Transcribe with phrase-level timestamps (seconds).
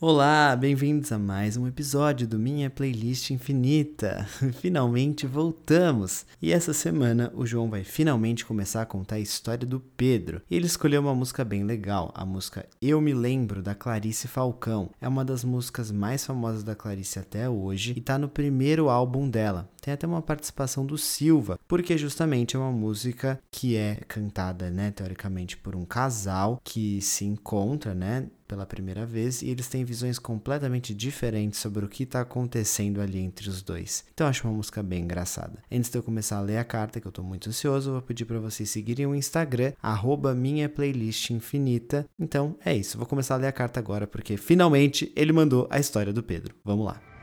[0.00, 4.26] Olá, bem-vindos a mais um episódio do Minha Playlist Infinita.
[4.60, 6.26] Finalmente voltamos!
[6.42, 10.42] E essa semana o João vai finalmente começar a contar a história do Pedro.
[10.50, 14.90] Ele escolheu uma música bem legal, a música Eu Me Lembro, da Clarice Falcão.
[15.00, 19.30] É uma das músicas mais famosas da Clarice até hoje e tá no primeiro álbum
[19.30, 19.70] dela.
[19.80, 24.90] Tem até uma participação do Silva, porque justamente é uma música que é cantada, né,
[24.90, 30.16] teoricamente, por um casal que se encontra, né, pela primeira vez e eles têm visões
[30.16, 34.04] completamente diferentes sobre o que está acontecendo ali entre os dois.
[34.14, 35.58] Então acho uma música bem engraçada.
[35.70, 38.24] Antes de eu começar a ler a carta, que eu estou muito ansioso, vou pedir
[38.24, 42.06] para vocês seguirem o Instagram, arroba minha playlist infinita.
[42.18, 45.80] Então é isso, vou começar a ler a carta agora porque finalmente ele mandou a
[45.80, 46.54] história do Pedro.
[46.64, 47.13] Vamos lá.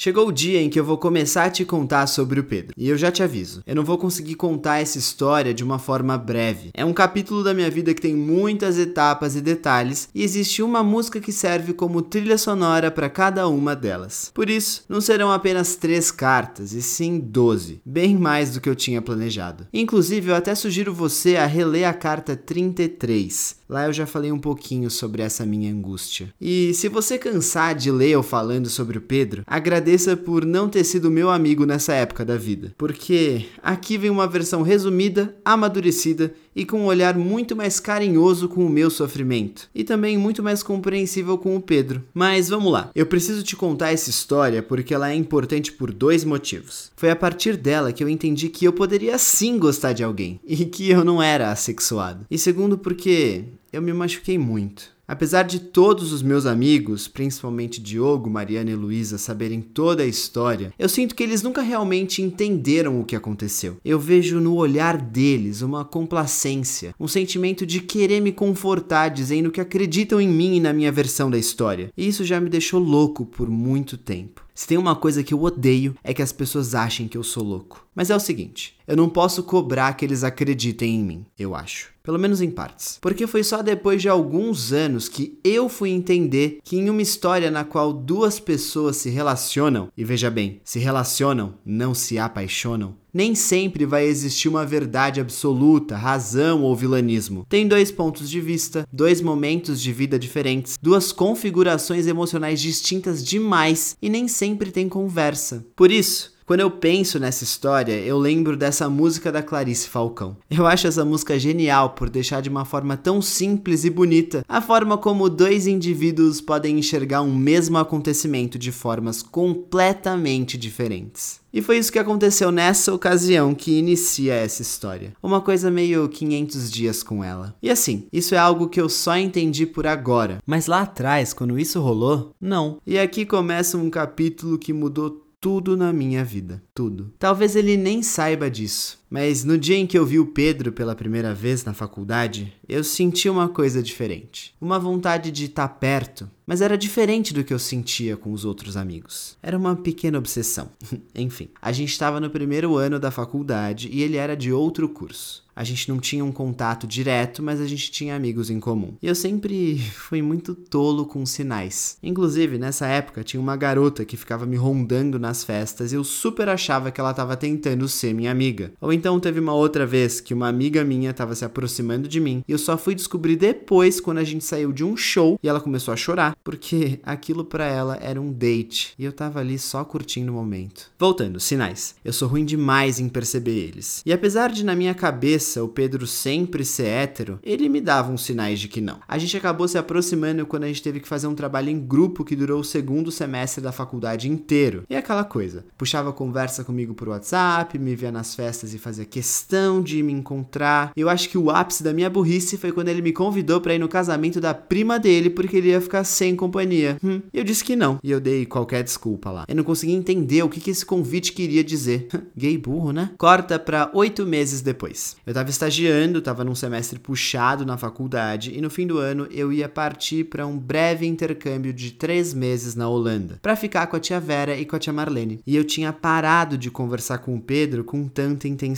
[0.00, 2.72] Chegou o dia em que eu vou começar a te contar sobre o Pedro.
[2.76, 6.16] E eu já te aviso, eu não vou conseguir contar essa história de uma forma
[6.16, 6.70] breve.
[6.72, 10.84] É um capítulo da minha vida que tem muitas etapas e detalhes, e existe uma
[10.84, 14.30] música que serve como trilha sonora para cada uma delas.
[14.32, 18.76] Por isso, não serão apenas três cartas, e sim doze, bem mais do que eu
[18.76, 19.66] tinha planejado.
[19.74, 23.56] Inclusive, eu até sugiro você a reler a carta 33.
[23.68, 26.32] Lá eu já falei um pouquinho sobre essa minha angústia.
[26.40, 29.42] E se você cansar de ler eu falando sobre o Pedro,
[29.88, 34.26] agradeça por não ter sido meu amigo nessa época da vida, porque aqui vem uma
[34.26, 39.82] versão resumida, amadurecida e com um olhar muito mais carinhoso com o meu sofrimento e
[39.82, 42.04] também muito mais compreensível com o Pedro.
[42.12, 46.22] Mas vamos lá, eu preciso te contar essa história porque ela é importante por dois
[46.22, 46.90] motivos.
[46.94, 50.66] Foi a partir dela que eu entendi que eu poderia sim gostar de alguém e
[50.66, 52.26] que eu não era assexuado.
[52.30, 54.97] E segundo, porque eu me machuquei muito.
[55.08, 60.70] Apesar de todos os meus amigos, principalmente Diogo, Mariana e Luísa, saberem toda a história,
[60.78, 63.78] eu sinto que eles nunca realmente entenderam o que aconteceu.
[63.82, 69.62] Eu vejo no olhar deles uma complacência, um sentimento de querer me confortar, dizendo que
[69.62, 71.90] acreditam em mim e na minha versão da história.
[71.96, 74.47] E isso já me deixou louco por muito tempo.
[74.58, 77.44] Se tem uma coisa que eu odeio é que as pessoas achem que eu sou
[77.44, 77.86] louco.
[77.94, 81.90] Mas é o seguinte, eu não posso cobrar que eles acreditem em mim, eu acho.
[82.02, 82.98] Pelo menos em partes.
[83.00, 87.52] Porque foi só depois de alguns anos que eu fui entender que em uma história
[87.52, 93.34] na qual duas pessoas se relacionam, e veja bem, se relacionam, não se apaixonam, nem
[93.34, 97.44] sempre vai existir uma verdade absoluta, razão ou vilanismo.
[97.48, 103.96] Tem dois pontos de vista, dois momentos de vida diferentes, duas configurações emocionais distintas demais
[104.00, 105.66] e nem sempre tem conversa.
[105.74, 110.34] Por isso, quando eu penso nessa história, eu lembro dessa música da Clarice Falcão.
[110.50, 114.62] Eu acho essa música genial por deixar de uma forma tão simples e bonita a
[114.62, 121.38] forma como dois indivíduos podem enxergar um mesmo acontecimento de formas completamente diferentes.
[121.52, 125.12] E foi isso que aconteceu nessa ocasião que inicia essa história.
[125.22, 127.54] Uma coisa meio 500 dias com ela.
[127.62, 130.38] E assim, isso é algo que eu só entendi por agora.
[130.46, 132.78] Mas lá atrás, quando isso rolou, não.
[132.86, 137.12] E aqui começa um capítulo que mudou tudo na minha vida, tudo.
[137.18, 140.94] Talvez ele nem saiba disso, mas no dia em que eu vi o Pedro pela
[140.94, 144.54] primeira vez na faculdade, eu senti uma coisa diferente.
[144.60, 148.76] Uma vontade de estar perto, mas era diferente do que eu sentia com os outros
[148.76, 149.36] amigos.
[149.42, 150.70] Era uma pequena obsessão.
[151.14, 155.46] Enfim, a gente estava no primeiro ano da faculdade e ele era de outro curso.
[155.58, 158.94] A gente não tinha um contato direto, mas a gente tinha amigos em comum.
[159.02, 161.98] E eu sempre fui muito tolo com sinais.
[162.00, 166.48] Inclusive, nessa época, tinha uma garota que ficava me rondando nas festas e eu super
[166.48, 168.72] achava que ela estava tentando ser minha amiga.
[168.80, 172.42] Ou então teve uma outra vez que uma amiga minha estava se aproximando de mim
[172.48, 175.60] e eu só fui descobrir depois quando a gente saiu de um show e ela
[175.60, 179.84] começou a chorar, porque aquilo para ela era um date e eu tava ali só
[179.84, 180.90] curtindo o momento.
[180.98, 181.94] Voltando, sinais.
[182.04, 184.02] Eu sou ruim demais em perceber eles.
[184.04, 188.24] E apesar de na minha cabeça o Pedro sempre ser hétero, ele me dava uns
[188.24, 188.98] sinais de que não.
[189.06, 192.24] A gente acabou se aproximando quando a gente teve que fazer um trabalho em grupo
[192.24, 194.82] que durou o segundo semestre da faculdade inteiro.
[194.90, 199.82] E aquela coisa, puxava conversa comigo por WhatsApp, me via nas festas e fazia questão
[199.82, 200.92] de me encontrar.
[200.96, 203.78] Eu acho que o ápice da minha burrice foi quando ele me convidou para ir
[203.78, 206.96] no casamento da prima dele porque ele ia ficar sem companhia.
[207.04, 209.44] Hum, eu disse que não e eu dei qualquer desculpa lá.
[209.46, 212.08] Eu não conseguia entender o que, que esse convite queria dizer.
[212.34, 213.10] Gay burro, né?
[213.18, 215.16] Corta pra oito meses depois.
[215.26, 219.52] Eu tava estagiando, tava num semestre puxado na faculdade e no fim do ano eu
[219.52, 224.00] ia partir para um breve intercâmbio de três meses na Holanda para ficar com a
[224.00, 225.40] tia Vera e com a tia Marlene.
[225.46, 228.77] E eu tinha parado de conversar com o Pedro com tanta intensidade.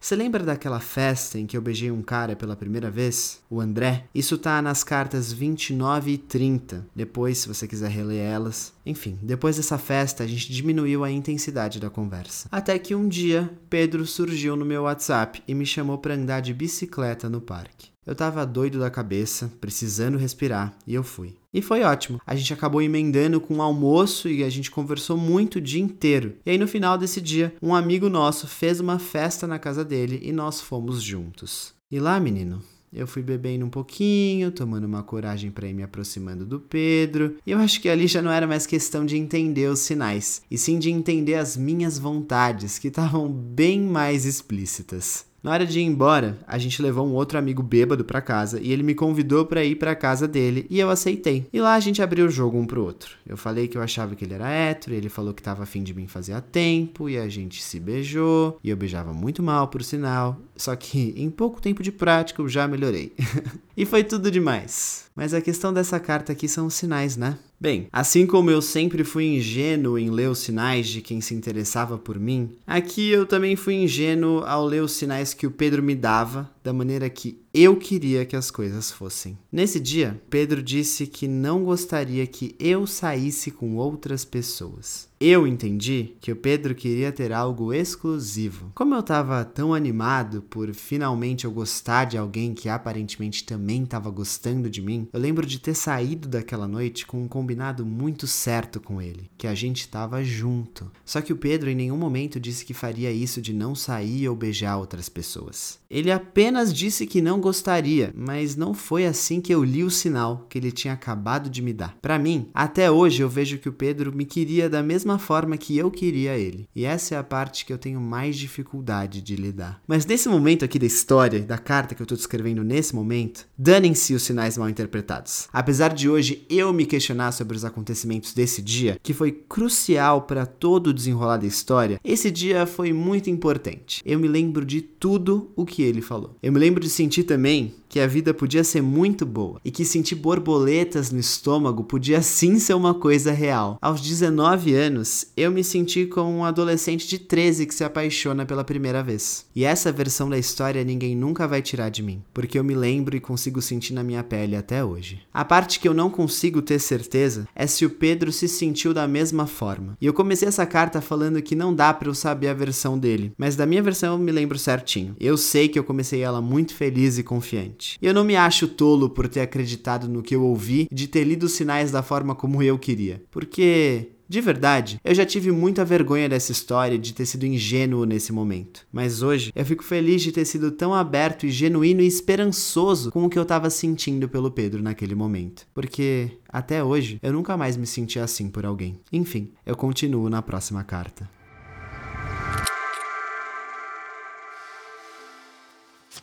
[0.00, 3.40] Você lembra daquela festa em que eu beijei um cara pela primeira vez?
[3.48, 4.04] O André?
[4.14, 6.86] Isso tá nas cartas 29 e 30.
[6.94, 8.72] Depois, se você quiser reler elas.
[8.84, 12.48] Enfim, depois dessa festa, a gente diminuiu a intensidade da conversa.
[12.50, 16.54] Até que um dia, Pedro surgiu no meu WhatsApp e me chamou para andar de
[16.54, 17.90] bicicleta no parque.
[18.06, 21.36] Eu tava doido da cabeça, precisando respirar, e eu fui.
[21.52, 22.20] E foi ótimo.
[22.26, 26.36] A gente acabou emendando com um almoço e a gente conversou muito o dia inteiro.
[26.46, 30.18] E aí no final desse dia, um amigo nosso fez uma festa na casa dele
[30.22, 31.74] e nós fomos juntos.
[31.90, 36.44] E lá, menino, eu fui bebendo um pouquinho, tomando uma coragem para ir me aproximando
[36.44, 39.80] do Pedro, e eu acho que ali já não era mais questão de entender os
[39.80, 45.29] sinais, e sim de entender as minhas vontades, que estavam bem mais explícitas.
[45.42, 48.72] Na hora de ir embora, a gente levou um outro amigo bêbado para casa e
[48.72, 51.46] ele me convidou para ir para casa dele e eu aceitei.
[51.50, 53.16] E lá a gente abriu o jogo um pro outro.
[53.26, 55.94] Eu falei que eu achava que ele era hétero, ele falou que tava afim de
[55.94, 60.36] mim fazia tempo e a gente se beijou e eu beijava muito mal, por sinal.
[60.56, 63.14] Só que em pouco tempo de prática eu já melhorei.
[63.74, 65.06] e foi tudo demais.
[65.16, 67.38] Mas a questão dessa carta aqui são os sinais, né?
[67.60, 71.98] Bem, assim como eu sempre fui ingênuo em ler os sinais de quem se interessava
[71.98, 75.94] por mim, aqui eu também fui ingênuo ao ler os sinais que o Pedro me
[75.94, 79.36] dava da maneira que eu queria que as coisas fossem.
[79.52, 85.09] Nesse dia, Pedro disse que não gostaria que eu saísse com outras pessoas.
[85.22, 88.72] Eu entendi que o Pedro queria ter algo exclusivo.
[88.74, 94.08] Como eu estava tão animado por finalmente eu gostar de alguém que aparentemente também estava
[94.08, 98.80] gostando de mim, eu lembro de ter saído daquela noite com um combinado muito certo
[98.80, 100.90] com ele, que a gente estava junto.
[101.04, 104.34] Só que o Pedro em nenhum momento disse que faria isso de não sair ou
[104.34, 105.78] beijar outras pessoas.
[105.90, 110.46] Ele apenas disse que não gostaria, mas não foi assim que eu li o sinal
[110.48, 111.94] que ele tinha acabado de me dar.
[112.00, 115.76] Para mim, até hoje eu vejo que o Pedro me queria da mesma forma que
[115.76, 116.68] eu queria ele.
[116.74, 119.80] E essa é a parte que eu tenho mais dificuldade de lidar.
[119.86, 124.14] Mas nesse momento aqui da história, da carta que eu tô descrevendo nesse momento, danem-se
[124.14, 125.48] os sinais mal interpretados.
[125.52, 130.46] Apesar de hoje eu me questionar sobre os acontecimentos desse dia, que foi crucial para
[130.46, 134.02] todo o desenrolar da história, esse dia foi muito importante.
[134.04, 136.36] Eu me lembro de tudo o que ele falou.
[136.42, 139.84] Eu me lembro de sentir também que a vida podia ser muito boa e que
[139.84, 143.76] sentir borboletas no estômago podia sim ser uma coisa real.
[143.82, 148.62] Aos 19 anos, eu me senti como um adolescente de 13 que se apaixona pela
[148.62, 149.44] primeira vez.
[149.54, 153.16] E essa versão da história ninguém nunca vai tirar de mim, porque eu me lembro
[153.16, 155.22] e consigo sentir na minha pele até hoje.
[155.34, 159.08] A parte que eu não consigo ter certeza é se o Pedro se sentiu da
[159.08, 159.98] mesma forma.
[160.00, 163.32] E eu comecei essa carta falando que não dá para eu saber a versão dele,
[163.36, 165.16] mas da minha versão eu me lembro certinho.
[165.18, 167.79] Eu sei que eu comecei ela muito feliz e confiante.
[168.00, 171.24] E eu não me acho tolo por ter acreditado no que eu ouvi de ter
[171.24, 173.22] lido os sinais da forma como eu queria.
[173.30, 178.32] Porque de verdade, eu já tive muita vergonha dessa história de ter sido ingênuo nesse
[178.32, 178.86] momento.
[178.92, 183.24] Mas hoje eu fico feliz de ter sido tão aberto e genuíno e esperançoso com
[183.24, 185.66] o que eu estava sentindo pelo Pedro naquele momento.
[185.74, 189.00] Porque até hoje eu nunca mais me senti assim por alguém.
[189.12, 191.28] Enfim, eu continuo na próxima carta.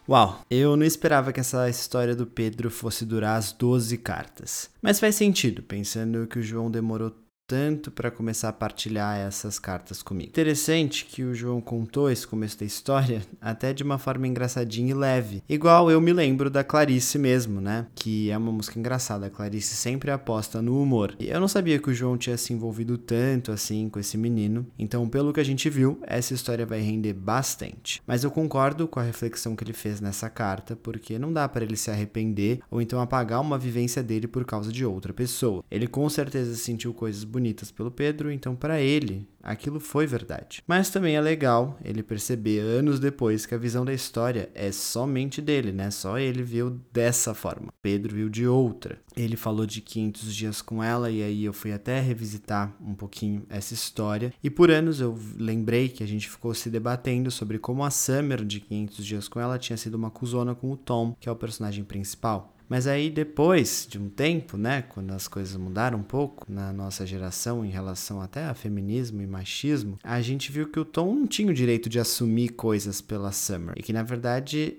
[0.09, 4.69] Uau, eu não esperava que essa história do Pedro fosse durar as 12 cartas.
[4.81, 7.13] Mas faz sentido, pensando que o João demorou
[7.47, 10.29] tanto para começar a partilhar essas cartas comigo.
[10.29, 14.93] Interessante que o João contou esse começo da história até de uma forma engraçadinha e
[14.93, 15.41] leve.
[15.47, 17.87] Igual eu me lembro da Clarice mesmo, né?
[17.95, 19.27] Que é uma música engraçada.
[19.27, 21.15] A Clarice sempre aposta no humor.
[21.19, 24.67] E eu não sabia que o João tinha se envolvido tanto assim com esse menino.
[24.77, 28.01] Então, pelo que a gente viu, essa história vai render bastante.
[28.05, 31.63] Mas eu concordo com a reflexão que ele fez nessa carta, porque não dá para
[31.63, 35.63] ele se arrepender ou então apagar uma vivência dele por causa de outra pessoa.
[35.71, 40.63] Ele com certeza sentiu coisas bonitas pelo Pedro, então para ele aquilo foi verdade.
[40.67, 45.41] Mas também é legal ele perceber anos depois que a visão da história é somente
[45.41, 45.91] dele, né?
[45.91, 47.71] Só ele viu dessa forma.
[47.81, 48.99] Pedro viu de outra.
[49.15, 53.43] Ele falou de 500 dias com ela e aí eu fui até revisitar um pouquinho
[53.49, 54.33] essa história.
[54.43, 58.43] E por anos eu lembrei que a gente ficou se debatendo sobre como a Summer
[58.43, 61.35] de 500 dias com ela tinha sido uma cuzona com o Tom, que é o
[61.35, 62.56] personagem principal.
[62.69, 67.05] Mas aí depois de um tempo, né, quando as coisas mudaram um pouco na nossa
[67.05, 71.27] geração em relação até a feminismo e machismo, a gente viu que o Tom não
[71.27, 73.73] tinha o direito de assumir coisas pela Summer.
[73.77, 74.77] E que na verdade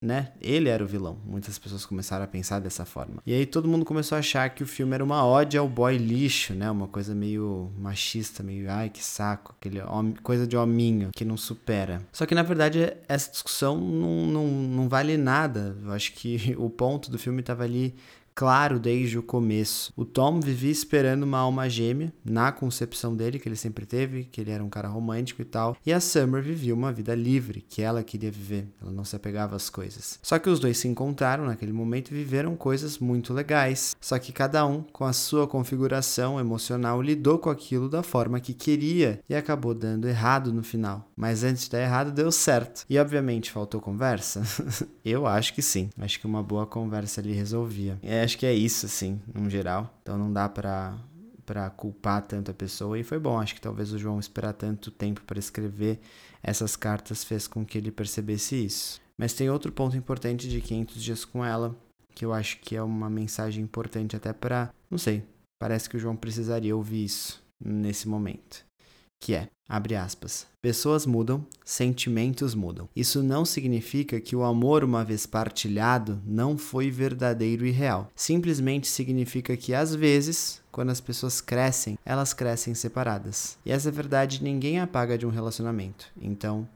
[0.00, 0.32] né?
[0.40, 1.18] Ele era o vilão.
[1.24, 3.22] Muitas pessoas começaram a pensar dessa forma.
[3.26, 5.96] E aí todo mundo começou a achar que o filme era uma ode ao boy
[5.96, 6.70] lixo, né?
[6.70, 9.80] Uma coisa meio machista, meio ai que saco, aquele
[10.22, 12.00] coisa de hominho que não supera.
[12.12, 15.76] Só que na verdade essa discussão não, não, não vale nada.
[15.82, 17.94] Eu acho que o ponto do filme estava ali
[18.38, 19.92] claro desde o começo.
[19.96, 24.40] O Tom vivia esperando uma alma gêmea, na concepção dele, que ele sempre teve, que
[24.40, 25.76] ele era um cara romântico e tal.
[25.84, 28.68] E a Summer vivia uma vida livre, que ela queria viver.
[28.80, 30.20] Ela não se apegava às coisas.
[30.22, 33.96] Só que os dois se encontraram naquele momento e viveram coisas muito legais.
[34.00, 38.54] Só que cada um, com a sua configuração emocional, lidou com aquilo da forma que
[38.54, 41.10] queria e acabou dando errado no final.
[41.16, 42.84] Mas antes de dar errado, deu certo.
[42.88, 44.42] E obviamente faltou conversa?
[45.04, 45.90] Eu acho que sim.
[45.98, 47.98] Acho que uma boa conversa ali resolvia.
[48.00, 49.98] É, acho que é isso, assim, no geral.
[50.02, 50.98] Então não dá pra,
[51.46, 52.98] pra culpar tanto a pessoa.
[52.98, 55.98] E foi bom, acho que talvez o João esperar tanto tempo para escrever
[56.42, 59.00] essas cartas fez com que ele percebesse isso.
[59.16, 61.74] Mas tem outro ponto importante de 500 dias com ela,
[62.14, 65.24] que eu acho que é uma mensagem importante até para, não sei,
[65.58, 68.67] parece que o João precisaria ouvir isso nesse momento
[69.20, 72.88] que é, abre aspas, pessoas mudam, sentimentos mudam.
[72.94, 78.10] Isso não significa que o amor uma vez partilhado não foi verdadeiro e real.
[78.14, 83.58] Simplesmente significa que às vezes, quando as pessoas crescem, elas crescem separadas.
[83.64, 86.06] E essa verdade ninguém apaga de um relacionamento.
[86.20, 86.68] Então,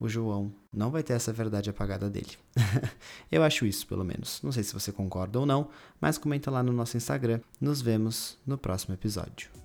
[0.00, 2.32] o João não vai ter essa verdade apagada dele.
[3.30, 4.40] Eu acho isso, pelo menos.
[4.42, 5.68] Não sei se você concorda ou não,
[6.00, 7.40] mas comenta lá no nosso Instagram.
[7.60, 9.61] Nos vemos no próximo episódio.